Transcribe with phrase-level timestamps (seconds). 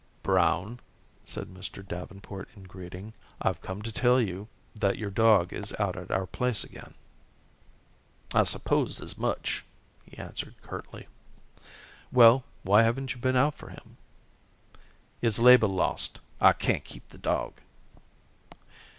[0.23, 0.79] "Brown,"
[1.23, 1.87] said Mr.
[1.87, 6.25] Davenport in greeting, "I've come to tell you that your dog is out at our
[6.25, 6.95] place again."
[8.33, 9.63] "I supposed as much,"
[10.03, 11.05] he answered curtly.
[12.11, 13.97] "Well, why haven't you been out for him?"
[15.21, 16.19] "It's labor lost.
[16.39, 17.61] I can't keep the dog."